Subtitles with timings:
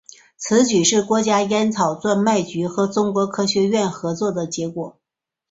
[0.35, 4.97] 此举是国家烟草专卖局和中国科学院合作的结果。